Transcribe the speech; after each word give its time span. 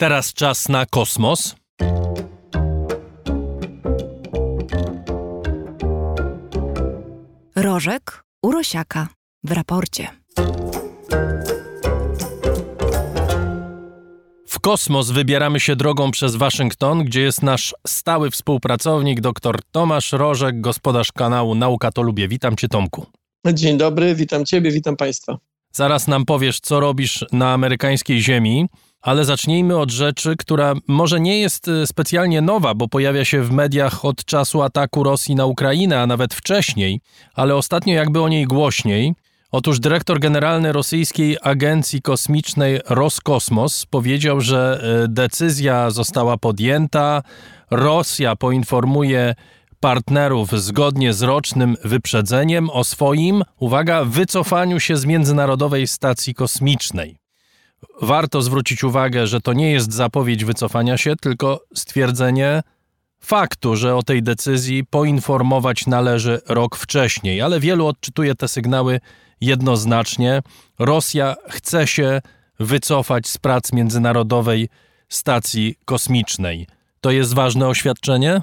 Teraz 0.00 0.32
czas 0.32 0.68
na 0.68 0.86
kosmos. 0.86 1.56
Rożek 7.56 8.24
Urosiaka 8.42 9.08
w 9.44 9.52
raporcie. 9.52 10.08
W 14.46 14.60
kosmos 14.60 15.10
wybieramy 15.10 15.60
się 15.60 15.76
drogą 15.76 16.10
przez 16.10 16.36
Waszyngton, 16.36 17.04
gdzie 17.04 17.20
jest 17.20 17.42
nasz 17.42 17.74
stały 17.86 18.30
współpracownik 18.30 19.20
dr 19.20 19.60
Tomasz 19.72 20.12
Rożek, 20.12 20.60
gospodarz 20.60 21.12
kanału 21.12 21.54
Nauka 21.54 21.92
to 21.92 22.02
Lubię. 22.02 22.28
Witam 22.28 22.56
Cię 22.56 22.68
Tomku. 22.68 23.06
Dzień 23.54 23.78
dobry, 23.78 24.14
witam 24.14 24.44
Ciebie, 24.44 24.70
witam 24.70 24.96
Państwa. 24.96 25.38
Zaraz 25.72 26.08
nam 26.08 26.24
powiesz, 26.24 26.60
co 26.60 26.80
robisz 26.80 27.24
na 27.32 27.52
amerykańskiej 27.52 28.22
ziemi, 28.22 28.66
ale 29.02 29.24
zacznijmy 29.24 29.78
od 29.78 29.90
rzeczy, 29.90 30.36
która 30.36 30.74
może 30.88 31.20
nie 31.20 31.40
jest 31.40 31.68
e, 31.68 31.86
specjalnie 31.86 32.40
nowa, 32.40 32.74
bo 32.74 32.88
pojawia 32.88 33.24
się 33.24 33.42
w 33.42 33.50
mediach 33.50 34.04
od 34.04 34.24
czasu 34.24 34.62
ataku 34.62 35.02
Rosji 35.02 35.34
na 35.34 35.46
Ukrainę, 35.46 36.00
a 36.00 36.06
nawet 36.06 36.34
wcześniej, 36.34 37.00
ale 37.34 37.56
ostatnio 37.56 37.94
jakby 37.94 38.22
o 38.22 38.28
niej 38.28 38.46
głośniej. 38.46 39.14
Otóż 39.52 39.80
dyrektor 39.80 40.20
generalny 40.20 40.72
rosyjskiej 40.72 41.36
agencji 41.42 42.02
kosmicznej 42.02 42.80
Roskosmos 42.88 43.86
powiedział, 43.86 44.40
że 44.40 44.80
e, 45.04 45.08
decyzja 45.08 45.90
została 45.90 46.36
podjęta. 46.36 47.22
Rosja 47.70 48.36
poinformuje 48.36 49.34
partnerów 49.80 50.50
zgodnie 50.50 51.12
z 51.12 51.22
rocznym 51.22 51.76
wyprzedzeniem 51.84 52.70
o 52.70 52.84
swoim, 52.84 53.42
uwaga, 53.58 54.04
wycofaniu 54.04 54.80
się 54.80 54.96
z 54.96 55.04
Międzynarodowej 55.04 55.86
Stacji 55.86 56.34
Kosmicznej. 56.34 57.16
Warto 58.02 58.42
zwrócić 58.42 58.84
uwagę, 58.84 59.26
że 59.26 59.40
to 59.40 59.52
nie 59.52 59.72
jest 59.72 59.92
zapowiedź 59.92 60.44
wycofania 60.44 60.98
się, 60.98 61.16
tylko 61.16 61.64
stwierdzenie 61.74 62.62
faktu, 63.20 63.76
że 63.76 63.96
o 63.96 64.02
tej 64.02 64.22
decyzji 64.22 64.84
poinformować 64.84 65.86
należy 65.86 66.40
rok 66.48 66.76
wcześniej, 66.76 67.40
ale 67.40 67.60
wielu 67.60 67.86
odczytuje 67.86 68.34
te 68.34 68.48
sygnały 68.48 69.00
jednoznacznie. 69.40 70.42
Rosja 70.78 71.36
chce 71.48 71.86
się 71.86 72.20
wycofać 72.60 73.28
z 73.28 73.38
prac 73.38 73.72
Międzynarodowej 73.72 74.68
Stacji 75.08 75.74
Kosmicznej. 75.84 76.66
To 77.00 77.10
jest 77.10 77.34
ważne 77.34 77.68
oświadczenie? 77.68 78.42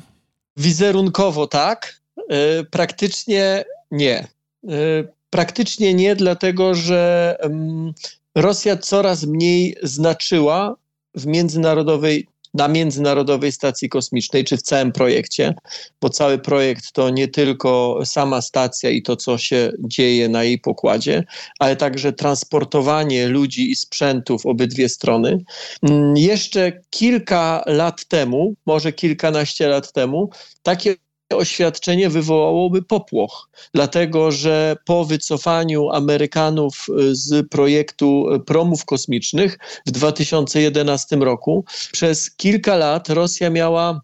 Wizerunkowo 0.58 1.48
tak, 1.48 2.02
yy, 2.18 2.66
praktycznie 2.72 3.66
nie. 3.92 4.28
Yy, 4.64 5.08
praktycznie 5.30 5.94
nie, 5.94 6.16
dlatego 6.16 6.76
że 6.76 7.36
yy, 7.44 7.94
Rosja 8.38 8.78
coraz 8.78 9.26
mniej 9.26 9.76
znaczyła 9.84 10.76
w 11.16 11.26
międzynarodowej 11.26 12.28
na 12.54 12.68
Międzynarodowej 12.68 13.52
Stacji 13.52 13.90
Kosmicznej, 13.90 14.44
czy 14.44 14.58
w 14.58 14.62
całym 14.62 14.92
projekcie, 14.92 15.54
bo 16.02 16.10
cały 16.10 16.38
projekt 16.38 16.92
to 16.92 17.10
nie 17.10 17.28
tylko 17.28 18.00
sama 18.06 18.42
stacja 18.42 18.90
i 18.90 19.02
to, 19.02 19.16
co 19.16 19.38
się 19.38 19.72
dzieje 19.80 20.30
na 20.30 20.44
jej 20.44 20.60
pokładzie, 20.60 21.24
ale 21.60 21.76
także 21.76 22.14
transportowanie 22.14 23.28
ludzi 23.28 23.72
i 23.72 23.76
sprzętów 23.76 24.46
obydwie 24.46 24.90
strony. 24.90 25.44
Mm, 25.82 26.18
jeszcze 26.18 26.82
kilka 26.90 27.64
lat 27.66 28.06
temu, 28.06 28.56
może 28.66 28.94
kilkanaście 28.94 29.68
lat 29.68 29.94
temu, 29.94 30.30
takie 30.64 30.96
oświadczenie 31.36 32.10
wywołałoby 32.10 32.82
popłoch, 32.82 33.50
dlatego 33.74 34.32
że 34.32 34.76
po 34.86 35.06
wycofaniu 35.06 35.90
Amerykanów 35.90 36.86
y, 36.90 37.16
z 37.16 37.50
projektu 37.50 38.34
y, 38.34 38.40
promów 38.40 38.86
kosmicznych 38.86 39.60
w 39.86 39.92
2011 39.92 41.16
roku 41.16 41.66
przez 41.92 42.32
kilka 42.32 42.76
lat 42.76 43.10
Rosja 43.10 43.50
miała 43.50 44.02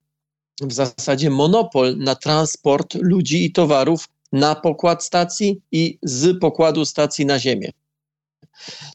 w 0.62 0.74
zasadzie 0.74 1.30
monopol 1.30 1.98
na 1.98 2.16
transport 2.16 2.96
ludzi 3.02 3.46
i 3.46 3.52
towarów 3.52 4.08
na 4.32 4.56
pokład 4.56 5.04
stacji 5.04 5.62
i 5.72 5.98
z 6.04 6.40
pokładu 6.40 6.86
stacji 6.86 7.26
na 7.26 7.40
Ziemię. 7.40 7.72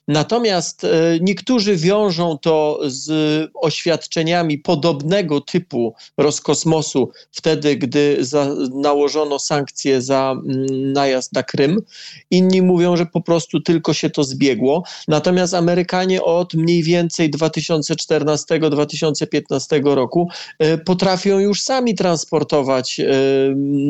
Natomiast 0.08 0.84
e, 0.84 0.88
niektórzy 1.20 1.76
wiążą 1.76 2.38
to 2.38 2.80
z 2.86 3.10
oświadczeniami 3.54 4.58
podobnego 4.58 5.40
typu 5.40 5.94
Roskosmosu 6.16 7.10
wtedy, 7.32 7.76
gdy 7.76 8.16
za, 8.20 8.54
nałożono 8.74 9.38
sankcje 9.38 10.02
za 10.02 10.32
mm, 10.32 10.92
najazd 10.92 11.32
na 11.32 11.42
Krym. 11.42 11.82
Inni 12.30 12.62
mówią, 12.62 12.96
że 12.96 13.06
po 13.06 13.20
prostu 13.20 13.60
tylko 13.60 13.94
się 13.94 14.10
to 14.10 14.24
zbiegło. 14.24 14.82
Natomiast 15.08 15.54
Amerykanie 15.54 16.22
od 16.22 16.54
mniej 16.54 16.82
więcej 16.82 17.30
2014-2015 17.30 19.94
roku 19.94 20.28
e, 20.58 20.78
potrafią 20.78 21.38
już 21.38 21.62
sami 21.62 21.94
transportować 21.94 23.00
e, 23.00 23.04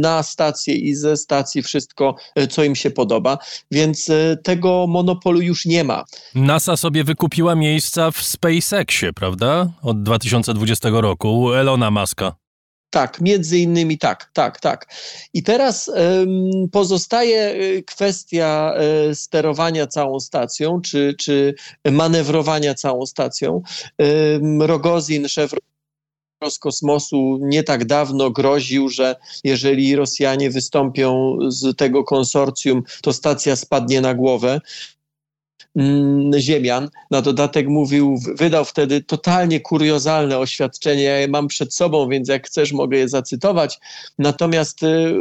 na 0.01 0.23
stację 0.23 0.75
i 0.75 0.95
ze 0.95 1.17
stacji 1.17 1.63
wszystko, 1.63 2.15
co 2.51 2.65
im 2.65 2.77
się 2.77 2.91
podoba. 2.91 3.39
Więc 3.71 4.11
tego 4.43 4.87
monopolu 4.89 5.41
już 5.41 5.58
nie 5.67 5.85
ma. 5.85 6.05
NASA 6.35 6.77
sobie 6.77 7.05
wykupiła 7.05 7.55
miejsca 7.55 8.11
w 8.11 8.23
SpaceXie, 8.23 9.13
prawda? 9.13 9.69
Od 9.83 10.03
2020 10.03 10.89
roku 10.93 11.41
u 11.41 11.53
Elona 11.53 11.91
Muska. 11.91 12.35
Tak, 12.91 13.21
między 13.21 13.59
innymi 13.59 13.99
tak, 13.99 14.31
tak, 14.33 14.61
tak. 14.61 14.87
I 15.35 15.43
teraz 15.43 15.89
um, 15.89 16.51
pozostaje 16.73 17.55
y, 17.55 17.83
kwestia 17.83 18.73
um, 18.73 19.15
sterowania 19.15 19.87
całą 19.87 20.21
stacją, 20.21 20.81
czy, 20.81 21.15
czy 21.19 21.55
manewrowania 21.91 22.75
całą 22.75 23.07
stacją. 23.07 23.63
Um, 23.99 24.63
Rogozin, 24.63 25.29
szef 25.29 25.53
Roskosmosu 26.43 27.39
nie 27.43 27.63
tak 27.63 27.85
dawno 27.85 28.31
groził, 28.31 28.89
że 28.89 29.17
jeżeli 29.45 29.97
Rosjanie 29.97 30.51
wystąpią 30.51 31.39
z 31.49 31.77
tego 31.77 32.05
konsorcjum, 32.05 32.83
to 33.03 33.13
stacja 33.13 33.57
spadnie 33.57 34.01
na 34.01 34.15
głowę. 34.15 34.61
Mm, 35.79 36.41
ziemian. 36.41 36.89
Na 37.11 37.23
dodatek 37.23 37.69
mówił, 37.69 38.19
wydał 38.35 38.65
wtedy 38.65 39.03
totalnie 39.03 39.61
kuriozalne 39.61 40.39
oświadczenie. 40.39 41.03
Ja 41.03 41.19
je 41.19 41.29
mam 41.29 41.49
przed 41.49 41.75
sobą, 41.75 42.09
więc 42.09 42.29
jak 42.29 42.47
chcesz, 42.47 42.73
mogę 42.73 42.99
je 42.99 43.09
zacytować. 43.09 43.79
Natomiast 44.19 44.83
y, 44.83 45.15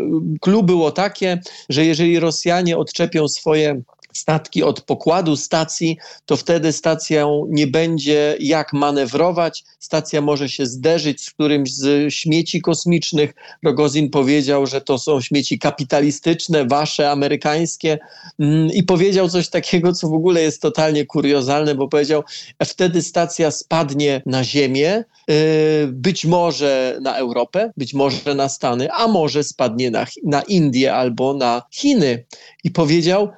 było 0.63 0.91
takie, 0.91 1.41
że 1.69 1.85
jeżeli 1.85 2.19
Rosjanie 2.19 2.78
odczepią 2.78 3.28
swoje 3.28 3.81
statki 4.13 4.63
od 4.63 4.81
pokładu 4.81 5.35
stacji, 5.35 5.97
to 6.25 6.38
wtedy 6.38 6.72
stacją 6.72 7.45
nie 7.50 7.68
będzie 7.68 8.38
jak 8.40 8.73
manewrować. 8.73 9.63
Stacja 9.79 10.22
może 10.22 10.50
się 10.50 10.66
zderzyć 10.66 11.25
z 11.25 11.31
którymś 11.31 11.73
z 11.73 12.13
śmieci 12.13 12.62
kosmicznych. 12.62 13.34
Rogozin 13.63 14.09
powiedział, 14.09 14.68
że 14.68 14.81
to 14.81 15.00
są 15.00 15.22
śmieci 15.22 15.59
kapitalistyczne, 15.59 16.66
wasze, 16.66 17.12
amerykańskie 17.12 17.97
mm, 18.40 18.72
i 18.72 18.84
powiedział 18.84 19.29
coś 19.29 19.50
takiego, 19.50 19.94
co 19.94 20.07
w 20.07 20.13
ogóle 20.13 20.41
jest 20.41 20.62
totalnie 20.62 21.06
kuriozalne, 21.06 21.75
bo 21.75 21.88
powiedział, 21.88 22.24
wtedy 22.66 23.01
stacja 23.01 23.51
spadnie 23.51 24.22
na 24.25 24.44
Ziemię, 24.44 25.03
y, 25.31 25.88
być 25.88 26.25
może 26.25 26.97
na 27.01 27.18
Europę, 27.18 27.72
być 27.78 27.94
może 27.94 28.35
na 28.35 28.50
Stany, 28.50 28.91
a 28.91 29.07
może 29.07 29.44
spadnie 29.44 29.91
na, 29.91 30.06
na 30.24 30.41
Indię 30.41 30.94
albo 30.94 31.34
na 31.34 31.62
Chiny. 31.72 32.25
I 32.63 32.72
powiedział, 32.72 33.29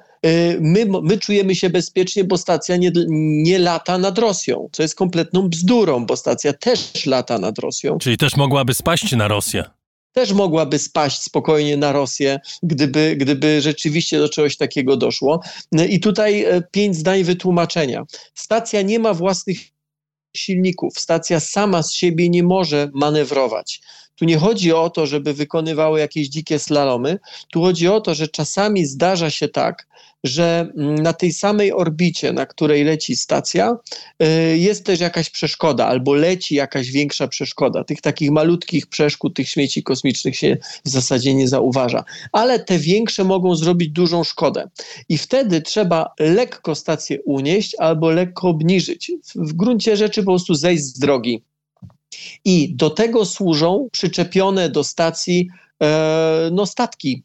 my, 0.60 0.86
my 1.02 1.18
czujemy 1.18 1.54
się 1.54 1.70
bezpiecznie, 1.70 2.24
bo 2.24 2.38
stacja 2.38 2.76
nie, 2.76 2.92
nie 3.42 3.58
lata 3.58 3.98
nad 3.98 4.18
Rosją, 4.18 4.68
co 4.72 4.82
jest 4.82 4.94
kompletną 4.94 5.48
bzdurą, 5.48 6.06
bo 6.06 6.16
stacja 6.16 6.52
też 6.52 7.06
lata 7.06 7.38
nad 7.38 7.58
Rosją. 7.58 7.98
Czyli 7.98 8.16
też 8.16 8.36
mogłaby 8.36 8.74
spaść 8.74 9.12
na 9.12 9.28
Rosję 9.28 9.64
też 10.12 10.32
mogłaby 10.32 10.78
spaść 10.78 11.22
spokojnie 11.22 11.76
na 11.76 11.92
Rosję, 11.92 12.40
gdyby, 12.62 13.16
gdyby 13.16 13.60
rzeczywiście 13.60 14.18
do 14.18 14.28
czegoś 14.28 14.56
takiego 14.56 14.96
doszło. 14.96 15.40
No 15.72 15.84
I 15.84 16.00
tutaj 16.00 16.44
e, 16.44 16.62
pięć 16.70 16.96
zdań 16.96 17.24
wytłumaczenia. 17.24 18.04
Stacja 18.34 18.82
nie 18.82 18.98
ma 18.98 19.14
własnych 19.14 19.58
silników. 20.36 21.00
Stacja 21.00 21.40
sama 21.40 21.82
z 21.82 21.92
siebie 21.92 22.28
nie 22.28 22.42
może 22.42 22.90
manewrować. 22.94 23.80
Tu 24.20 24.24
nie 24.26 24.38
chodzi 24.38 24.72
o 24.72 24.90
to, 24.90 25.06
żeby 25.06 25.34
wykonywały 25.34 26.00
jakieś 26.00 26.28
dzikie 26.28 26.58
slalomy. 26.58 27.18
Tu 27.52 27.60
chodzi 27.60 27.88
o 27.88 28.00
to, 28.00 28.14
że 28.14 28.28
czasami 28.28 28.86
zdarza 28.86 29.30
się 29.30 29.48
tak, 29.48 29.86
że 30.24 30.72
mm, 30.76 30.94
na 30.94 31.12
tej 31.12 31.32
samej 31.32 31.72
orbicie, 31.72 32.32
na 32.32 32.46
której 32.46 32.84
leci 32.84 33.16
stacja, 33.16 33.76
y, 34.22 34.58
jest 34.58 34.84
też 34.84 35.00
jakaś 35.00 35.30
przeszkoda, 35.30 35.86
albo 35.86 36.14
leci 36.14 36.54
jakaś 36.54 36.90
większa 36.90 37.28
przeszkoda. 37.28 37.84
Tych 37.84 38.00
takich 38.00 38.30
malutkich 38.30 38.86
przeszkód, 38.86 39.36
tych 39.36 39.48
śmieci 39.48 39.82
kosmicznych 39.82 40.36
się 40.36 40.56
w 40.84 40.88
zasadzie 40.88 41.34
nie 41.34 41.48
zauważa, 41.48 42.04
ale 42.32 42.58
te 42.58 42.78
większe 42.78 43.24
mogą 43.24 43.54
zrobić 43.54 43.88
dużą 43.88 44.24
szkodę. 44.24 44.68
I 45.08 45.18
wtedy 45.18 45.62
trzeba 45.62 46.12
lekko 46.18 46.74
stację 46.74 47.22
unieść 47.22 47.74
albo 47.78 48.10
lekko 48.10 48.48
obniżyć. 48.48 49.12
W 49.34 49.52
gruncie 49.52 49.96
rzeczy 49.96 50.22
po 50.22 50.30
prostu 50.30 50.54
zejść 50.54 50.84
z 50.84 50.98
drogi. 50.98 51.49
I 52.44 52.74
do 52.74 52.90
tego 52.90 53.24
służą 53.24 53.88
przyczepione 53.92 54.68
do 54.68 54.84
stacji 54.84 55.48
e, 55.82 56.50
no, 56.52 56.66
statki. 56.66 57.22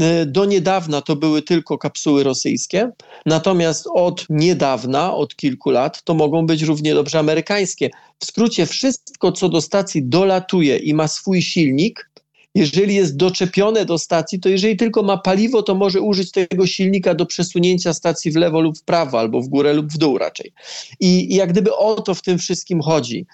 E, 0.00 0.26
do 0.26 0.44
niedawna 0.44 1.00
to 1.02 1.16
były 1.16 1.42
tylko 1.42 1.78
kapsuły 1.78 2.22
rosyjskie, 2.22 2.90
natomiast 3.26 3.86
od 3.94 4.26
niedawna, 4.30 5.14
od 5.14 5.36
kilku 5.36 5.70
lat, 5.70 6.02
to 6.02 6.14
mogą 6.14 6.46
być 6.46 6.62
równie 6.62 6.94
dobrze 6.94 7.18
amerykańskie. 7.18 7.90
W 8.18 8.26
skrócie, 8.26 8.66
wszystko, 8.66 9.32
co 9.32 9.48
do 9.48 9.60
stacji 9.60 10.02
dolatuje 10.04 10.76
i 10.76 10.94
ma 10.94 11.08
swój 11.08 11.42
silnik, 11.42 12.11
jeżeli 12.54 12.94
jest 12.94 13.16
doczepione 13.16 13.84
do 13.84 13.98
stacji, 13.98 14.40
to 14.40 14.48
jeżeli 14.48 14.76
tylko 14.76 15.02
ma 15.02 15.18
paliwo, 15.18 15.62
to 15.62 15.74
może 15.74 16.00
użyć 16.00 16.30
tego 16.30 16.66
silnika 16.66 17.14
do 17.14 17.26
przesunięcia 17.26 17.94
stacji 17.94 18.30
w 18.30 18.36
lewo 18.36 18.60
lub 18.60 18.78
w 18.78 18.82
prawo, 18.82 19.18
albo 19.18 19.40
w 19.40 19.48
górę 19.48 19.72
lub 19.72 19.92
w 19.92 19.98
dół 19.98 20.18
raczej. 20.18 20.52
I, 21.00 21.32
i 21.32 21.34
jak 21.34 21.52
gdyby 21.52 21.76
o 21.76 21.94
to 21.94 22.14
w 22.14 22.22
tym 22.22 22.38
wszystkim 22.38 22.80
chodzi. 22.80 23.26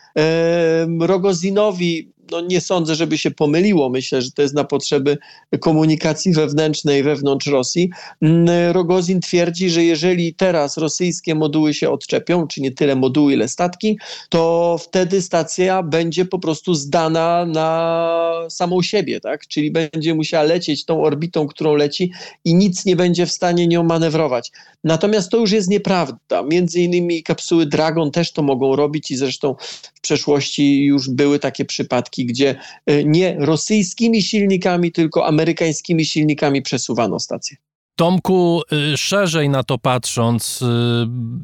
Rogozinowi 1.01 2.09
no 2.31 2.41
nie 2.41 2.61
sądzę, 2.61 2.95
żeby 2.95 3.19
się 3.19 3.31
pomyliło. 3.31 3.89
Myślę, 3.89 4.23
że 4.23 4.31
to 4.31 4.43
jest 4.43 4.55
na 4.55 4.65
potrzeby 4.65 5.19
komunikacji 5.61 6.33
wewnętrznej 6.33 7.03
wewnątrz 7.03 7.47
Rosji. 7.47 7.91
Mm, 8.23 8.73
Rogozin 8.73 9.21
twierdzi, 9.21 9.71
że 9.71 9.85
jeżeli 9.85 10.35
teraz 10.35 10.77
rosyjskie 10.77 11.35
moduły 11.35 11.75
się 11.75 11.91
odczepią, 11.91 12.47
czy 12.47 12.61
nie 12.61 12.71
tyle 12.71 12.97
moduły, 12.97 13.33
ile 13.33 13.49
statki, 13.49 13.99
to 14.29 14.77
wtedy 14.81 15.23
stacja 15.23 15.83
będzie 15.83 16.25
po 16.25 16.39
prostu 16.39 16.75
zdana 16.75 17.47
na 17.47 18.49
samą 18.49 18.83
siebie, 18.83 19.21
tak? 19.21 19.47
Czyli 19.47 19.71
będzie 19.71 20.15
musiała 20.15 20.43
lecieć 20.43 20.85
tą 20.85 21.03
orbitą, 21.03 21.47
którą 21.47 21.75
leci 21.75 22.13
i 22.45 22.55
nic 22.55 22.85
nie 22.85 22.97
będzie 22.97 23.27
w 23.27 23.33
stanie 23.33 23.67
nią 23.67 23.83
manewrować. 23.83 24.53
Natomiast 24.85 25.31
to 25.31 25.37
już 25.37 25.53
jest 25.53 25.69
nieprawda. 25.69 26.43
Między 26.43 26.81
innymi 26.81 27.23
kapsuły 27.23 27.67
Dragon 27.67 28.11
też 28.11 28.33
to 28.33 28.43
mogą 28.43 28.77
robić 28.77 29.11
i 29.11 29.17
zresztą 29.17 29.55
w 29.95 30.01
przeszłości 30.01 30.85
już 30.85 31.11
były 31.11 31.39
takie 31.39 31.65
przypadki, 31.65 32.18
gdzie 32.27 32.55
e, 32.87 33.05
nie 33.05 33.37
rosyjskimi 33.39 34.23
silnikami, 34.23 34.93
tylko 34.93 35.27
amerykańskimi 35.27 36.05
silnikami 36.05 36.63
przesuwano 36.63 37.21
stację. 37.21 37.57
Tomku, 37.97 38.63
y, 38.93 38.97
szerzej 38.97 39.49
na 39.49 39.63
to 39.63 39.79
patrząc, 39.79 40.63
y, 40.63 40.67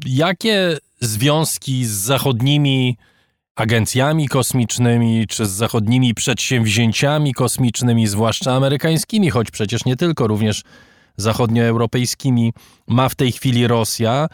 jakie 0.05 0.77
związki 0.99 1.85
z 1.85 1.91
zachodnimi 1.91 2.97
agencjami 3.55 4.27
kosmicznymi, 4.27 5.27
czy 5.27 5.45
z 5.45 5.49
zachodnimi 5.49 6.13
przedsięwzięciami 6.13 7.33
kosmicznymi, 7.33 8.07
zwłaszcza 8.07 8.53
amerykańskimi, 8.53 9.29
choć 9.29 9.51
przecież 9.51 9.85
nie 9.85 9.95
tylko, 9.95 10.27
również 10.27 10.63
zachodnioeuropejskimi, 11.17 12.53
ma 12.87 13.09
w 13.09 13.15
tej 13.15 13.31
chwili 13.31 13.67
Rosja 13.67 14.27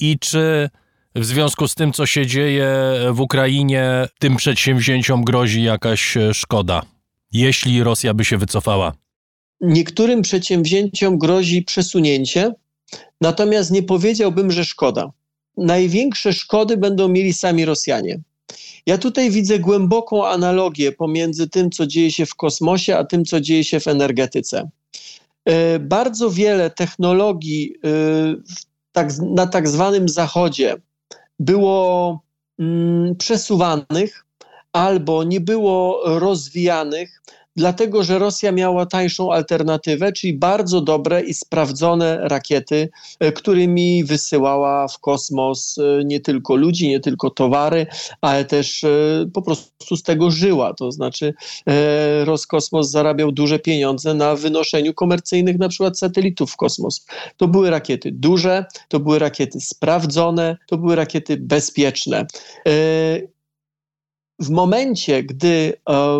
i 0.00 0.18
czy 0.18 0.70
w 1.18 1.24
związku 1.24 1.68
z 1.68 1.74
tym, 1.74 1.92
co 1.92 2.06
się 2.06 2.26
dzieje 2.26 2.68
w 3.10 3.20
Ukrainie, 3.20 4.08
tym 4.18 4.36
przedsięwzięciom 4.36 5.24
grozi 5.24 5.62
jakaś 5.62 6.16
e, 6.16 6.34
szkoda, 6.34 6.82
jeśli 7.32 7.82
Rosja 7.82 8.14
by 8.14 8.24
się 8.24 8.38
wycofała? 8.38 8.92
Niektórym 9.60 10.22
przedsięwzięciom 10.22 11.18
grozi 11.18 11.62
przesunięcie, 11.62 12.52
natomiast 13.20 13.70
nie 13.70 13.82
powiedziałbym, 13.82 14.50
że 14.50 14.64
szkoda. 14.64 15.12
Największe 15.56 16.32
szkody 16.32 16.76
będą 16.76 17.08
mieli 17.08 17.32
sami 17.32 17.64
Rosjanie. 17.64 18.20
Ja 18.86 18.98
tutaj 18.98 19.30
widzę 19.30 19.58
głęboką 19.58 20.26
analogię 20.26 20.92
pomiędzy 20.92 21.48
tym, 21.48 21.70
co 21.70 21.86
dzieje 21.86 22.10
się 22.10 22.26
w 22.26 22.34
kosmosie, 22.34 22.96
a 22.96 23.04
tym, 23.04 23.24
co 23.24 23.40
dzieje 23.40 23.64
się 23.64 23.80
w 23.80 23.88
energetyce. 23.88 24.70
E, 25.44 25.78
bardzo 25.78 26.30
wiele 26.30 26.70
technologii 26.70 27.74
e, 27.84 27.88
tak, 28.92 29.08
na 29.18 29.46
tak 29.46 29.68
zwanym 29.68 30.08
Zachodzie 30.08 30.76
było 31.38 32.20
mm, 32.58 33.16
przesuwanych 33.16 34.26
albo 34.72 35.24
nie 35.24 35.40
było 35.40 36.02
rozwijanych 36.18 37.22
dlatego 37.58 38.02
że 38.02 38.18
Rosja 38.18 38.52
miała 38.52 38.86
tańszą 38.86 39.32
alternatywę, 39.32 40.12
czyli 40.12 40.32
bardzo 40.32 40.80
dobre 40.80 41.20
i 41.20 41.34
sprawdzone 41.34 42.18
rakiety, 42.22 42.88
e, 43.20 43.32
którymi 43.32 44.04
wysyłała 44.04 44.88
w 44.88 44.98
kosmos 44.98 45.78
e, 45.78 46.04
nie 46.04 46.20
tylko 46.20 46.56
ludzi, 46.56 46.88
nie 46.88 47.00
tylko 47.00 47.30
towary, 47.30 47.86
ale 48.20 48.44
też 48.44 48.84
e, 48.84 48.90
po 49.32 49.42
prostu 49.42 49.96
z 49.96 50.02
tego 50.02 50.30
żyła. 50.30 50.74
To 50.74 50.92
znaczy 50.92 51.34
Roskosmos 52.24 52.90
zarabiał 52.90 53.32
duże 53.32 53.58
pieniądze 53.58 54.14
na 54.14 54.36
wynoszeniu 54.36 54.94
komercyjnych 54.94 55.58
na 55.58 55.68
przykład 55.68 55.98
satelitów 55.98 56.50
w 56.50 56.56
kosmos. 56.56 57.06
To 57.36 57.48
były 57.48 57.70
rakiety 57.70 58.12
duże, 58.12 58.64
to 58.88 59.00
były 59.00 59.18
rakiety 59.18 59.60
sprawdzone, 59.60 60.56
to 60.66 60.78
były 60.78 60.96
rakiety 60.96 61.36
bezpieczne 61.36 62.26
w 64.38 64.50
momencie, 64.50 65.22
gdy 65.22 65.72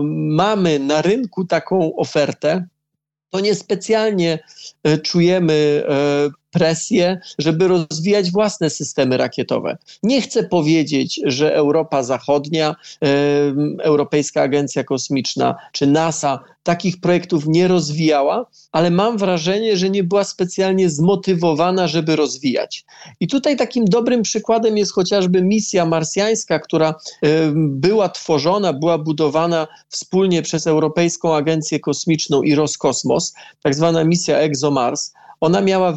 mamy 0.05 0.79
na 0.79 1.03
rynku 1.03 1.45
taką 1.45 1.97
ofertę, 1.97 2.67
to 3.31 3.41
niespecjalnie 3.41 4.39
e, 4.83 4.99
czujemy 4.99 5.85
e, 5.89 6.31
presję, 6.51 7.21
żeby 7.39 7.69
rozwijać 7.69 8.31
własne 8.31 8.71
systemy 8.71 9.17
rakietowe. 9.17 9.79
Nie 10.03 10.23
chcę 10.23 10.45
powiedzieć, 10.45 11.21
że 11.25 11.55
Europa 11.55 12.03
Zachodnia, 12.03 12.77
Europejska 13.83 14.43
Agencja 14.43 14.85
Kosmiczna 14.85 15.57
czy 15.73 15.87
NASA 15.87 16.41
takich 16.63 17.01
projektów 17.01 17.45
nie 17.47 17.69
rozwijała, 17.69 18.47
ale 18.73 18.91
mam 18.91 19.19
wrażenie, 19.19 19.77
że 19.77 19.91
nie 19.91 20.05
była 20.05 20.25
specjalnie 20.25 20.91
zmotywowana, 20.91 21.89
żeby 21.89 22.17
rozwijać. 22.17 22.85
I 23.21 23.29
tutaj 23.29 23.57
takim 23.57 23.85
dobrym 23.85 24.23
przykładem 24.23 24.79
jest 24.79 24.93
chociażby 24.93 25.43
misja 25.43 25.87
marsjańska, 25.87 26.59
która 26.59 26.95
była 27.55 28.09
tworzona, 28.09 28.73
była 28.73 28.99
budowana 28.99 29.67
wspólnie 29.89 30.43
przez 30.43 30.67
Europejską 30.67 31.37
Agencję 31.37 31.81
Kosmiczną 31.81 32.43
i 32.43 32.55
Roskosmos, 32.55 33.35
tak 33.63 33.75
zwana 33.75 34.05
misja 34.05 34.39
ExoMars. 34.39 35.13
Ona 35.41 35.61
miała 35.61 35.97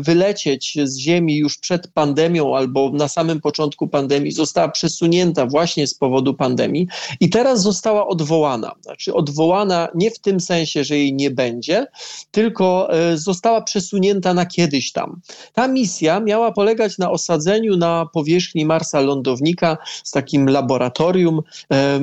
wylecieć 0.00 0.78
z 0.84 0.98
Ziemi 0.98 1.36
już 1.36 1.58
przed 1.58 1.88
pandemią 1.88 2.56
albo 2.56 2.90
na 2.90 3.08
samym 3.08 3.40
początku 3.40 3.88
pandemii, 3.88 4.32
została 4.32 4.68
przesunięta 4.68 5.46
właśnie 5.46 5.86
z 5.86 5.94
powodu 5.94 6.34
pandemii 6.34 6.86
i 7.20 7.30
teraz 7.30 7.62
została 7.62 8.06
odwołana. 8.06 8.72
Znaczy 8.80 9.14
odwołana 9.14 9.88
nie 9.94 10.10
w 10.10 10.18
tym 10.18 10.40
sensie, 10.40 10.84
że 10.84 10.98
jej 10.98 11.14
nie 11.14 11.30
będzie, 11.30 11.86
tylko 12.30 12.94
e, 12.94 13.18
została 13.18 13.62
przesunięta 13.62 14.34
na 14.34 14.46
kiedyś 14.46 14.92
tam. 14.92 15.20
Ta 15.52 15.68
misja 15.68 16.20
miała 16.20 16.52
polegać 16.52 16.98
na 16.98 17.10
osadzeniu 17.10 17.76
na 17.76 18.06
powierzchni 18.12 18.64
Marsa 18.64 19.00
lądownika 19.00 19.78
z 20.04 20.10
takim 20.10 20.48
laboratorium 20.48 21.40
e, 21.72 22.00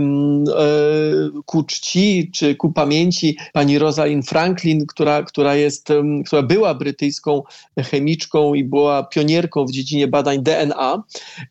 ku 1.46 1.64
czci 1.64 2.32
czy 2.34 2.56
ku 2.56 2.72
pamięci 2.72 3.38
pani 3.54 3.80
Rosalind 3.80 4.30
Franklin, 4.30 4.86
która, 4.88 5.24
która, 5.24 5.56
jest, 5.56 5.88
która 6.26 6.44
była 6.44 6.74
brytyjską 6.74 7.43
chemiczką 7.78 8.54
i 8.54 8.64
była 8.64 9.04
pionierką 9.04 9.66
w 9.66 9.72
dziedzinie 9.72 10.08
badań 10.08 10.44
DNA. 10.44 11.04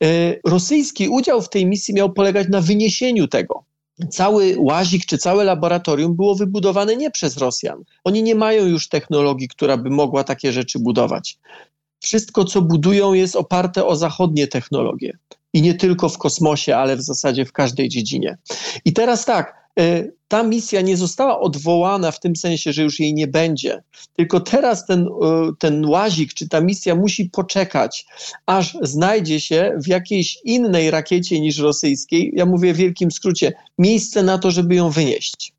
E, 0.04 0.34
rosyjski 0.46 1.08
udział 1.08 1.42
w 1.42 1.48
tej 1.48 1.66
misji 1.66 1.94
miał 1.94 2.12
polegać 2.12 2.48
na 2.48 2.60
wyniesieniu 2.60 3.28
tego 3.28 3.64
cały 4.10 4.54
łazik 4.58 5.06
czy 5.06 5.18
całe 5.18 5.44
laboratorium 5.44 6.16
było 6.16 6.34
wybudowane 6.34 6.96
nie 6.96 7.10
przez 7.10 7.36
Rosjan. 7.36 7.84
Oni 8.04 8.22
nie 8.22 8.34
mają 8.34 8.66
już 8.66 8.88
technologii, 8.88 9.48
która 9.48 9.76
by 9.76 9.90
mogła 9.90 10.24
takie 10.24 10.52
rzeczy 10.52 10.78
budować. 10.78 11.38
Wszystko, 12.00 12.44
co 12.44 12.62
budują, 12.62 13.12
jest 13.12 13.36
oparte 13.36 13.86
o 13.86 13.96
zachodnie 13.96 14.46
technologie. 14.46 15.18
I 15.52 15.62
nie 15.62 15.74
tylko 15.74 16.08
w 16.08 16.18
kosmosie, 16.18 16.76
ale 16.76 16.96
w 16.96 17.02
zasadzie 17.02 17.44
w 17.44 17.52
każdej 17.52 17.88
dziedzinie. 17.88 18.38
I 18.84 18.92
teraz 18.92 19.24
tak, 19.24 19.61
ta 20.28 20.42
misja 20.42 20.80
nie 20.80 20.96
została 20.96 21.40
odwołana 21.40 22.10
w 22.10 22.20
tym 22.20 22.36
sensie, 22.36 22.72
że 22.72 22.82
już 22.82 23.00
jej 23.00 23.14
nie 23.14 23.26
będzie, 23.26 23.82
tylko 24.16 24.40
teraz 24.40 24.86
ten, 24.86 25.06
e, 25.06 25.50
ten 25.58 25.86
łazik 25.86 26.34
czy 26.34 26.48
ta 26.48 26.60
misja 26.60 26.94
musi 26.94 27.30
poczekać, 27.30 28.06
aż 28.46 28.76
znajdzie 28.82 29.40
się 29.40 29.72
w 29.84 29.88
jakiejś 29.88 30.38
innej 30.44 30.90
rakiecie 30.90 31.40
niż 31.40 31.58
rosyjskiej, 31.58 32.32
ja 32.36 32.46
mówię 32.46 32.74
w 32.74 32.76
wielkim 32.76 33.10
skrócie, 33.10 33.52
miejsce 33.78 34.22
na 34.22 34.38
to, 34.38 34.50
żeby 34.50 34.74
ją 34.74 34.90
wynieść. 34.90 35.52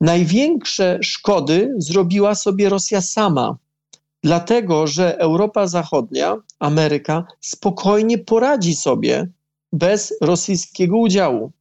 Największe 0.00 0.98
szkody 1.02 1.74
zrobiła 1.78 2.34
sobie 2.34 2.68
Rosja 2.68 3.00
sama, 3.00 3.56
dlatego 4.22 4.86
że 4.86 5.18
Europa 5.18 5.66
Zachodnia, 5.66 6.36
Ameryka 6.58 7.24
spokojnie 7.40 8.18
poradzi 8.18 8.74
sobie 8.74 9.28
bez 9.72 10.14
rosyjskiego 10.20 10.98
udziału. 10.98 11.52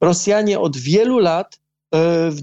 Rosjanie 0.00 0.60
od 0.60 0.76
wielu 0.76 1.18
lat 1.18 1.58
e, 1.94 2.30
w 2.30 2.40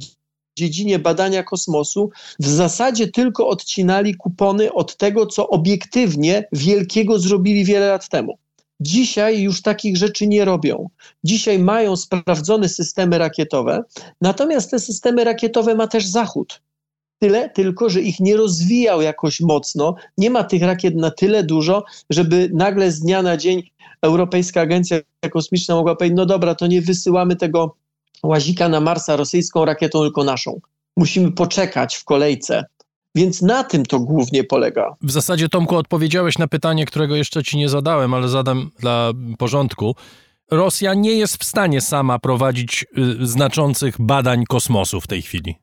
dziedzinie 0.58 1.00
badania 1.00 1.44
kosmosu 1.44 2.10
w 2.40 2.48
zasadzie 2.48 3.08
tylko 3.08 3.48
odcinali 3.48 4.16
kupony 4.16 4.74
od 4.74 4.98
tego, 4.98 5.26
co 5.26 5.50
obiektywnie 5.50 6.48
wielkiego 6.52 7.20
zrobili 7.20 7.66
wiele 7.66 7.88
lat 7.88 8.10
temu. 8.10 8.38
Dzisiaj 8.80 9.42
już 9.42 9.62
takich 9.62 9.98
rzeczy 9.98 10.28
nie 10.28 10.46
robią. 10.46 10.90
Dzisiaj 11.24 11.60
mają 11.60 11.96
sprawdzone 11.96 12.70
systemy 12.70 13.18
rakietowe, 13.18 13.84
natomiast 14.22 14.72
te 14.72 14.80
systemy 14.80 15.24
rakietowe 15.24 15.76
ma 15.76 15.88
też 15.88 16.06
Zachód. 16.06 16.62
Tyle 17.20 17.50
tylko, 17.50 17.90
że 17.90 18.02
ich 18.02 18.20
nie 18.20 18.38
rozwijał 18.38 19.02
jakoś 19.02 19.42
mocno. 19.42 19.96
Nie 20.18 20.30
ma 20.30 20.44
tych 20.44 20.64
rakiet 20.64 20.96
na 20.96 21.12
tyle 21.12 21.44
dużo, 21.44 21.84
żeby 22.10 22.50
nagle 22.54 22.92
z 22.92 23.00
dnia 23.00 23.22
na 23.22 23.38
dzień 23.38 23.64
Europejska 24.02 24.62
Agencja 24.62 25.00
Kosmiczna 25.32 25.76
mogła 25.76 25.96
powiedzieć, 25.96 26.18
no 26.18 26.26
dobra, 26.26 26.56
to 26.56 26.68
nie 26.68 26.82
wysyłamy 26.82 27.36
tego 27.36 27.76
łazika 28.24 28.70
na 28.70 28.80
Marsa 28.80 29.16
rosyjską 29.16 29.66
rakietą, 29.66 30.00
tylko 30.00 30.24
naszą. 30.24 30.60
Musimy 30.98 31.32
poczekać 31.32 31.96
w 31.96 32.04
kolejce. 32.04 32.66
Więc 33.16 33.42
na 33.42 33.64
tym 33.64 33.86
to 33.86 34.00
głównie 34.00 34.44
polega. 34.44 34.96
W 35.02 35.12
zasadzie, 35.12 35.50
Tomku, 35.50 35.76
odpowiedziałeś 35.76 36.38
na 36.38 36.48
pytanie, 36.48 36.86
którego 36.86 37.16
jeszcze 37.16 37.44
ci 37.44 37.58
nie 37.58 37.70
zadałem, 37.70 38.14
ale 38.14 38.28
zadam 38.28 38.72
dla 38.80 39.12
porządku. 39.38 39.96
Rosja 40.52 40.94
nie 40.94 41.14
jest 41.14 41.38
w 41.38 41.44
stanie 41.44 41.82
sama 41.82 42.20
prowadzić 42.20 42.86
y, 43.22 43.28
znaczących 43.28 43.96
badań 44.00 44.44
kosmosu 44.46 45.02
w 45.02 45.08
tej 45.08 45.22
chwili. 45.22 45.56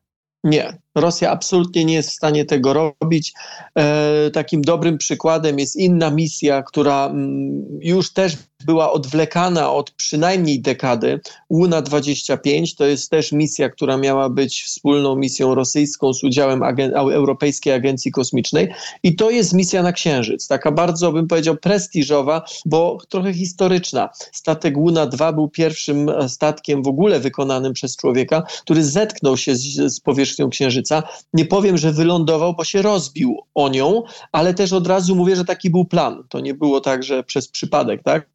Nie, 0.43 0.77
Rosja 0.97 1.31
absolutnie 1.31 1.85
nie 1.85 1.93
jest 1.93 2.09
w 2.09 2.13
stanie 2.13 2.45
tego 2.45 2.73
robić. 2.73 3.33
E, 3.77 4.31
takim 4.31 4.61
dobrym 4.61 4.97
przykładem 4.97 5.59
jest 5.59 5.75
inna 5.75 6.11
misja, 6.11 6.63
która 6.63 7.05
mm, 7.05 7.79
już 7.81 8.13
też 8.13 8.37
była 8.65 8.91
odwlekana 8.91 9.71
od 9.71 9.91
przynajmniej 9.91 10.61
dekady. 10.61 11.19
Łuna 11.49 11.81
25 11.81 12.75
to 12.75 12.85
jest 12.85 13.09
też 13.09 13.31
misja, 13.31 13.69
która 13.69 13.97
miała 13.97 14.29
być 14.29 14.63
wspólną 14.63 15.15
misją 15.15 15.55
rosyjską 15.55 16.13
z 16.13 16.23
udziałem 16.23 16.63
Agen 16.63 16.93
Europejskiej 16.95 17.73
Agencji 17.73 18.11
Kosmicznej. 18.11 18.69
I 19.03 19.15
to 19.15 19.29
jest 19.29 19.53
misja 19.53 19.83
na 19.83 19.91
Księżyc. 19.91 20.47
Taka 20.47 20.71
bardzo, 20.71 21.11
bym 21.11 21.27
powiedział, 21.27 21.57
prestiżowa, 21.57 22.41
bo 22.65 22.97
trochę 23.09 23.33
historyczna. 23.33 24.09
Statek 24.31 24.77
Łuna 24.77 25.05
2 25.05 25.33
był 25.33 25.47
pierwszym 25.47 26.11
statkiem 26.27 26.83
w 26.83 26.87
ogóle 26.87 27.19
wykonanym 27.19 27.73
przez 27.73 27.95
człowieka, 27.95 28.43
który 28.63 28.83
zetknął 28.83 29.37
się 29.37 29.55
z, 29.55 29.93
z 29.93 29.99
powierzchnią 29.99 30.49
Księżyca. 30.49 30.86
Nie 31.33 31.45
powiem, 31.45 31.77
że 31.77 31.91
wylądował, 31.91 32.53
bo 32.53 32.63
się 32.63 32.81
rozbił 32.81 33.37
o 33.55 33.69
nią, 33.69 34.03
ale 34.31 34.53
też 34.53 34.73
od 34.73 34.87
razu 34.87 35.15
mówię, 35.15 35.35
że 35.35 35.45
taki 35.45 35.69
był 35.69 35.85
plan. 35.85 36.23
To 36.29 36.39
nie 36.39 36.53
było 36.53 36.81
tak, 36.81 37.03
że 37.03 37.23
przez 37.23 37.47
przypadek, 37.47 38.03
tak? 38.03 38.29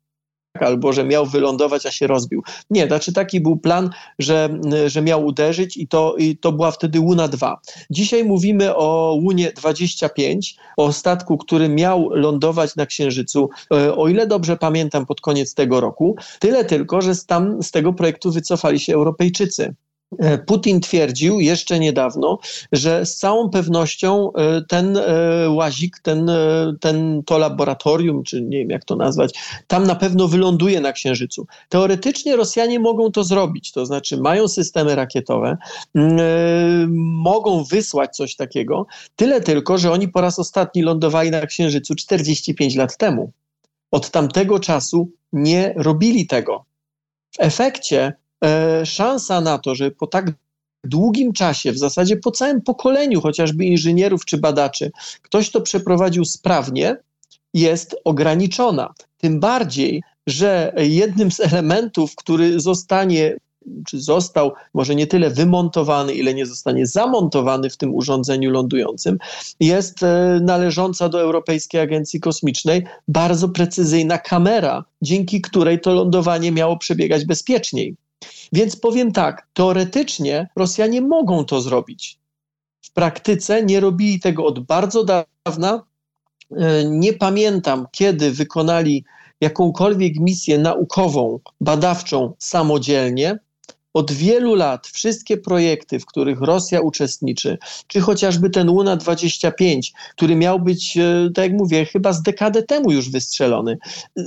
albo 0.60 0.92
że 0.92 1.04
miał 1.04 1.26
wylądować, 1.26 1.86
a 1.86 1.90
się 1.90 2.06
rozbił. 2.06 2.42
Nie, 2.70 2.86
znaczy 2.86 3.12
taki 3.12 3.40
był 3.40 3.56
plan, 3.56 3.90
że, 4.18 4.48
że 4.86 5.02
miał 5.02 5.26
uderzyć 5.26 5.76
i 5.76 5.88
to, 5.88 6.14
i 6.18 6.36
to 6.36 6.52
była 6.52 6.70
wtedy 6.70 7.00
Łuna 7.00 7.28
2. 7.28 7.60
Dzisiaj 7.90 8.24
mówimy 8.24 8.76
o 8.76 9.18
Łunie 9.22 9.52
25, 9.56 10.56
o 10.76 10.92
statku, 10.92 11.38
który 11.38 11.68
miał 11.68 12.10
lądować 12.10 12.76
na 12.76 12.86
Księżycu, 12.86 13.50
e, 13.74 13.96
o 13.96 14.08
ile 14.08 14.26
dobrze 14.26 14.56
pamiętam, 14.56 15.06
pod 15.06 15.20
koniec 15.20 15.54
tego 15.54 15.80
roku. 15.80 16.16
Tyle 16.38 16.64
tylko, 16.64 17.02
że 17.02 17.12
tam 17.26 17.62
z 17.62 17.70
tego 17.70 17.92
projektu 17.92 18.32
wycofali 18.32 18.80
się 18.80 18.94
Europejczycy. 18.94 19.74
E, 20.18 20.38
Putin 20.38 20.80
twierdził 20.80 21.40
jeszcze 21.40 21.78
niedawno, 21.78 22.38
że 22.72 23.06
z 23.06 23.16
całą 23.16 23.50
pewnością 23.50 24.32
e, 24.32 24.62
ten 24.68 24.96
e, 24.96 25.50
łazik, 25.50 25.98
ten, 26.02 26.30
ten, 26.80 27.22
to 27.26 27.38
laboratorium, 27.38 28.22
czy 28.22 28.42
nie 28.42 28.58
wiem 28.58 28.70
jak 28.70 28.84
to 28.84 28.96
nazwać, 28.96 29.34
tam 29.66 29.86
na 29.86 29.94
pewno 29.94 30.28
wyląduje 30.28 30.80
na 30.80 30.92
Księżycu. 30.92 31.46
Teoretycznie 31.68 32.36
Rosjanie 32.36 32.80
mogą 32.80 33.12
to 33.12 33.24
zrobić, 33.24 33.72
to 33.72 33.86
znaczy 33.86 34.16
mają 34.16 34.48
systemy 34.48 34.94
rakietowe, 34.94 35.56
mogą 36.98 37.64
wysłać 37.64 38.16
coś 38.16 38.36
takiego, 38.36 38.86
tyle 39.16 39.40
tylko, 39.40 39.78
że 39.78 39.92
oni 39.92 40.08
po 40.08 40.20
raz 40.20 40.38
ostatni 40.38 40.82
lądowali 40.82 41.30
na 41.30 41.46
Księżycu 41.46 41.94
45 41.94 42.76
lat 42.76 42.96
temu. 42.96 43.32
Od 43.90 44.10
tamtego 44.10 44.60
czasu 44.60 45.10
nie 45.32 45.74
robili 45.76 46.26
tego. 46.26 46.64
W 47.30 47.40
efekcie 47.40 48.12
szansa 48.84 49.40
na 49.40 49.58
to, 49.58 49.74
że 49.74 49.90
po 49.90 50.06
tak 50.06 50.32
długim 50.84 51.32
czasie, 51.32 51.72
w 51.72 51.78
zasadzie 51.78 52.16
po 52.16 52.30
całym 52.30 52.60
pokoleniu 52.60 53.20
chociażby 53.20 53.64
inżynierów 53.64 54.24
czy 54.24 54.38
badaczy, 54.38 54.90
ktoś 55.22 55.50
to 55.50 55.60
przeprowadził 55.60 56.24
sprawnie, 56.24 56.96
jest 57.54 57.96
ograniczona. 58.04 58.94
Tym 59.18 59.40
bardziej, 59.40 60.02
że 60.26 60.72
jednym 60.76 61.30
z 61.30 61.40
elementów, 61.40 62.16
który 62.16 62.60
zostanie 62.60 63.36
czy 63.86 64.00
został 64.00 64.52
może 64.74 64.94
nie 64.94 65.06
tyle 65.06 65.30
wymontowany, 65.30 66.14
ile 66.14 66.34
nie 66.34 66.46
zostanie 66.46 66.86
zamontowany 66.86 67.70
w 67.70 67.76
tym 67.76 67.94
urządzeniu 67.94 68.50
lądującym, 68.50 69.18
jest 69.60 70.02
e, 70.02 70.40
należąca 70.42 71.08
do 71.08 71.20
Europejskiej 71.20 71.80
Agencji 71.80 72.20
Kosmicznej 72.20 72.84
bardzo 73.08 73.48
precyzyjna 73.48 74.18
kamera, 74.18 74.84
dzięki 75.02 75.40
której 75.40 75.80
to 75.80 75.94
lądowanie 75.94 76.52
miało 76.52 76.76
przebiegać 76.76 77.24
bezpieczniej. 77.24 77.96
Więc 78.52 78.76
powiem 78.76 79.12
tak, 79.12 79.46
teoretycznie 79.52 80.48
Rosjanie 80.56 81.00
mogą 81.00 81.44
to 81.44 81.60
zrobić. 81.60 82.18
W 82.82 82.92
praktyce 82.92 83.64
nie 83.64 83.80
robili 83.80 84.20
tego 84.20 84.44
od 84.46 84.60
bardzo 84.60 85.04
dawna. 85.44 85.84
E, 86.56 86.84
nie 86.84 87.12
pamiętam, 87.12 87.86
kiedy 87.92 88.30
wykonali 88.30 89.04
jakąkolwiek 89.40 90.20
misję 90.20 90.58
naukową, 90.58 91.40
badawczą 91.60 92.34
samodzielnie 92.38 93.38
od 93.94 94.12
wielu 94.12 94.54
lat 94.54 94.86
wszystkie 94.86 95.36
projekty, 95.36 96.00
w 96.00 96.06
których 96.06 96.40
Rosja 96.40 96.80
uczestniczy, 96.80 97.58
czy 97.86 98.00
chociażby 98.00 98.50
ten 98.50 98.66
Luna 98.66 98.96
25, 98.96 99.92
który 100.16 100.36
miał 100.36 100.60
być, 100.60 100.96
e, 100.96 101.30
tak 101.34 101.44
jak 101.44 101.52
mówię, 101.52 101.84
chyba 101.84 102.12
z 102.12 102.22
dekadę 102.22 102.62
temu 102.62 102.92
już 102.92 103.10
wystrzelony. 103.10 103.78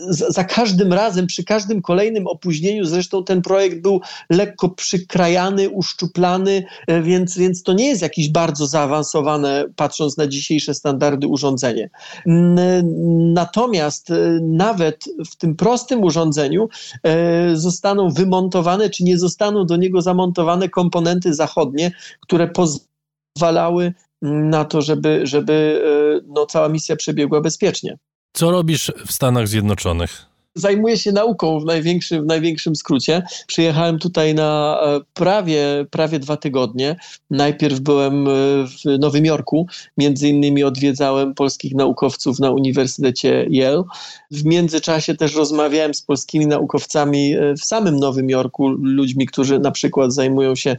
za 0.10 0.44
każdym 0.44 0.94
razem, 0.94 1.28
przy 1.28 1.44
każdym 1.44 1.82
kolejnym 1.82 2.28
opóźnieniu, 2.28 2.86
zresztą 2.86 3.24
ten 3.24 3.42
projekt 3.42 3.82
był 3.82 4.02
lekko 4.30 4.70
przykrajany, 4.70 5.70
uszczuplany, 5.70 6.64
e, 6.88 7.02
więc, 7.02 7.38
więc 7.38 7.64
to 7.64 7.74
nie 7.74 7.88
jest 7.88 8.02
jakieś 8.02 8.30
bardzo 8.30 8.68
zaawansowane, 8.68 9.66
patrząc 9.76 10.18
na 10.18 10.28
dzisiejsze 10.28 10.74
standardy, 10.74 11.28
urządzenie. 11.28 11.90
Natomiast 13.34 14.12
e, 14.12 14.40
nawet 14.42 15.06
w 15.32 15.36
tym 15.36 15.56
prostym 15.56 16.04
urządzeniu 16.04 16.70
zostaną 17.54 18.10
wymontowane, 18.10 18.90
czy 18.90 19.04
nie 19.04 19.18
zostaną 19.18 19.55
do 19.64 19.76
niego 19.76 20.02
zamontowane 20.02 20.70
komponenty 20.70 21.34
zachodnie, 21.34 21.92
które 22.22 22.48
pozwalały 22.48 23.94
na 24.22 24.66
to, 24.66 24.82
żeby, 24.82 25.28
żeby 25.28 25.84
e, 25.86 26.26
no, 26.28 26.46
cała 26.46 26.70
misja 26.70 26.96
przebiegła 26.96 27.42
bezpiecznie. 27.42 27.98
Co 28.34 28.52
robisz 28.52 28.92
w 29.06 29.12
Stanach 29.12 29.48
Zjednoczonych? 29.48 30.35
Zajmuję 30.56 30.98
się 30.98 31.12
nauką 31.12 31.60
w 31.60 31.66
największym, 31.66 32.24
w 32.24 32.26
największym 32.26 32.76
skrócie. 32.76 33.24
Przyjechałem 33.48 34.00
tutaj 34.00 34.36
na 34.36 34.80
e, 34.82 35.02
prawie, 35.14 35.86
prawie 35.92 36.20
dwa 36.20 36.38
tygodnie. 36.38 36.96
Najpierw 37.30 37.80
byłem 37.80 38.28
e, 38.28 38.32
w 38.68 39.00
Nowym 39.00 39.26
Jorku, 39.26 39.68
między 39.98 40.30
innymi 40.30 40.64
odwiedzałem 40.64 41.34
polskich 41.34 41.76
naukowców 41.76 42.40
na 42.40 42.52
Uniwersytecie 42.52 43.48
Yale. 43.50 43.84
W 44.32 44.46
międzyczasie 44.46 45.16
też 45.16 45.36
rozmawiałem 45.36 45.94
z 45.94 46.02
polskimi 46.02 46.48
naukowcami 46.48 47.34
e, 47.34 47.54
w 47.54 47.66
samym 47.66 48.00
Nowym 48.00 48.30
Jorku, 48.30 48.70
ludźmi, 48.70 49.26
którzy 49.26 49.60
na 49.60 49.72
przykład 49.72 50.14
zajmują 50.14 50.56
się 50.56 50.78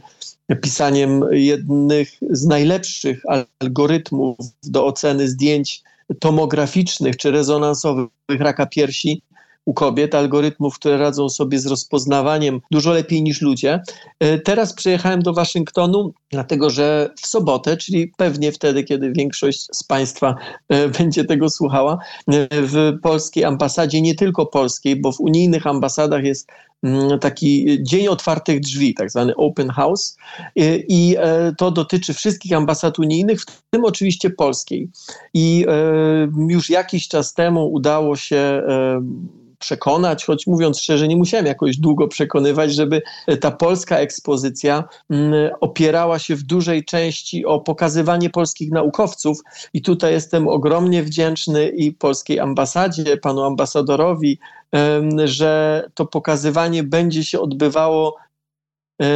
pisaniem 0.61 1.25
jednych 1.31 2.09
z 2.29 2.45
najlepszych 2.45 3.23
algorytmów 3.61 4.37
do 4.63 4.85
oceny 4.85 5.27
zdjęć 5.27 5.83
tomograficznych 6.19 7.17
czy 7.17 7.31
rezonansowych 7.31 8.09
raka 8.39 8.65
piersi 8.65 9.21
u 9.67 9.73
kobiet, 9.73 10.15
algorytmów, 10.15 10.75
które 10.75 10.97
radzą 10.97 11.29
sobie 11.29 11.59
z 11.59 11.65
rozpoznawaniem 11.65 12.61
dużo 12.71 12.91
lepiej 12.93 13.23
niż 13.23 13.41
ludzie. 13.41 13.81
E, 14.19 14.39
teraz 14.39 14.73
przyjechałem 14.73 15.21
do 15.21 15.33
Waszyngtonu, 15.33 16.13
dlatego 16.31 16.69
że 16.69 17.09
w 17.21 17.27
sobotę, 17.27 17.77
czyli 17.77 18.11
pewnie 18.17 18.51
wtedy, 18.51 18.83
kiedy 18.83 19.11
większość 19.11 19.67
z 19.71 19.83
Państwa 19.83 20.35
e, 20.69 20.87
będzie 20.87 21.25
tego 21.25 21.49
słuchała, 21.49 21.97
e, 22.27 22.47
w 22.51 22.93
polskiej 23.01 23.43
ambasadzie, 23.43 24.01
nie 24.01 24.15
tylko 24.15 24.45
polskiej, 24.45 24.95
bo 24.95 25.11
w 25.11 25.19
unijnych 25.19 25.67
ambasadach 25.67 26.23
jest 26.23 26.47
taki 27.21 27.77
dzień 27.81 28.07
otwartych 28.07 28.59
drzwi, 28.59 28.93
tak 28.93 29.11
zwany 29.11 29.35
open 29.35 29.69
house 29.69 30.17
i 30.87 31.15
to 31.57 31.71
dotyczy 31.71 32.13
wszystkich 32.13 32.53
ambasad 32.53 32.99
unijnych, 32.99 33.41
w 33.41 33.61
tym 33.69 33.85
oczywiście 33.85 34.29
polskiej. 34.29 34.89
I 35.33 35.65
już 36.49 36.69
jakiś 36.69 37.07
czas 37.07 37.33
temu 37.33 37.73
udało 37.73 38.15
się 38.15 38.61
przekonać, 39.59 40.25
choć 40.25 40.47
mówiąc 40.47 40.79
szczerze, 40.81 41.07
nie 41.07 41.17
musiałem 41.17 41.45
jakoś 41.45 41.77
długo 41.77 42.07
przekonywać, 42.07 42.73
żeby 42.73 43.01
ta 43.41 43.51
polska 43.51 43.97
ekspozycja 43.97 44.83
mm, 45.09 45.51
opierała 45.61 46.19
się 46.19 46.35
w 46.35 46.43
dużej 46.43 46.85
części 46.85 47.45
o 47.45 47.59
pokazywanie 47.59 48.29
polskich 48.29 48.71
naukowców. 48.71 49.39
I 49.73 49.81
tutaj 49.81 50.13
jestem 50.13 50.47
ogromnie 50.47 51.03
wdzięczny 51.03 51.67
i 51.67 51.91
polskiej 51.91 52.39
ambasadzie, 52.39 53.17
panu 53.17 53.43
ambasadorowi, 53.43 54.39
że 55.25 55.83
to 55.93 56.05
pokazywanie 56.05 56.83
będzie 56.83 57.23
się 57.23 57.39
odbywało 57.39 58.15
e, 59.01 59.07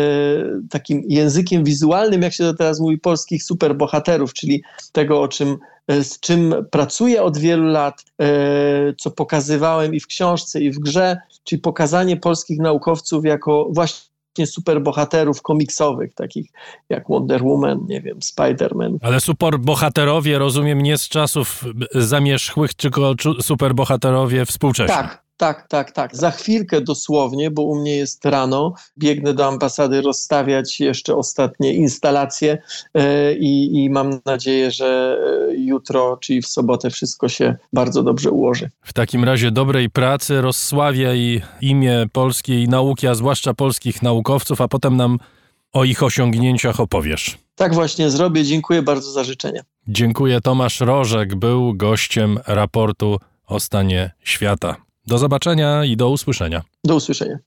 takim 0.70 1.04
językiem 1.08 1.64
wizualnym, 1.64 2.22
jak 2.22 2.34
się 2.34 2.44
to 2.44 2.54
teraz 2.54 2.80
mówi, 2.80 2.98
polskich 2.98 3.44
superbohaterów, 3.44 4.34
czyli 4.34 4.64
tego, 4.92 5.22
o 5.22 5.28
czym 5.28 5.58
E, 5.88 6.04
z 6.04 6.20
czym 6.20 6.56
pracuję 6.72 7.24
od 7.24 7.38
wielu 7.38 7.66
lat, 7.66 8.06
e, 8.22 8.26
co 8.98 9.12
pokazywałem 9.12 9.94
i 9.94 10.00
w 10.00 10.08
książce, 10.08 10.62
i 10.62 10.72
w 10.72 10.80
grze, 10.80 11.18
czyli 11.44 11.62
pokazanie 11.62 12.18
polskich 12.18 12.60
naukowców 12.60 13.26
jako 13.26 13.68
właśnie 13.72 14.46
superbohaterów 14.46 15.42
komiksowych, 15.42 16.14
takich 16.14 16.52
jak 16.90 17.10
Wonder 17.10 17.44
Woman, 17.44 17.86
nie 17.88 18.02
wiem, 18.02 18.20
Spider-Man. 18.20 18.98
Ale 19.02 19.20
superbohaterowie, 19.20 20.40
rozumiem, 20.40 20.82
nie 20.82 20.98
z 20.98 21.10
czasów 21.10 21.66
zamierzchłych, 21.96 22.74
tylko 22.74 23.14
superbohaterowie 23.42 24.46
współcześni. 24.46 24.96
Tak, 24.96 25.21
tak, 25.42 25.68
tak, 25.68 25.92
tak. 25.92 26.16
Za 26.16 26.32
chwilkę 26.32 26.82
dosłownie, 26.82 27.52
bo 27.52 27.62
u 27.62 27.76
mnie 27.76 27.96
jest 27.96 28.26
rano, 28.26 28.74
biegnę 28.98 29.34
do 29.34 29.48
ambasady 29.48 30.02
rozstawiać 30.02 30.80
jeszcze 30.80 31.16
ostatnie 31.16 31.74
instalacje 31.74 32.58
e, 32.94 33.34
i, 33.34 33.84
i 33.84 33.90
mam 33.90 34.20
nadzieję, 34.26 34.72
że 34.72 35.18
e, 35.50 35.56
jutro, 35.56 36.18
czyli 36.18 36.42
w 36.42 36.48
sobotę 36.48 36.90
wszystko 36.90 37.30
się 37.30 37.56
bardzo 37.74 38.04
dobrze 38.04 38.32
ułoży. 38.32 38.70
W 38.82 38.94
takim 38.94 39.24
razie 39.24 39.52
dobrej 39.52 39.90
pracy 39.90 40.42
rozsławiaj 40.42 41.42
imię 41.62 42.06
polskiej 42.12 42.68
nauki, 42.68 43.08
a 43.08 43.16
zwłaszcza 43.16 43.54
polskich 43.54 44.02
naukowców, 44.02 44.62
a 44.62 44.68
potem 44.68 44.98
nam 44.98 45.18
o 45.74 45.84
ich 45.84 46.04
osiągnięciach 46.04 46.80
opowiesz. 46.80 47.38
Tak 47.56 47.74
właśnie 47.74 48.10
zrobię. 48.10 48.44
Dziękuję 48.44 48.82
bardzo 48.82 49.12
za 49.12 49.24
życzenia. 49.24 49.62
Dziękuję. 49.88 50.42
Tomasz 50.42 50.80
Rożek 50.80 51.36
był 51.36 51.74
gościem 51.74 52.40
raportu 52.48 53.18
o 53.48 53.60
stanie 53.60 54.12
świata. 54.24 54.76
Do 55.08 55.18
zobaczenia 55.18 55.86
i 55.86 55.98
do 55.98 56.10
usłyszenia. 56.10 56.62
Do 56.84 56.96
usłyszenia. 56.96 57.38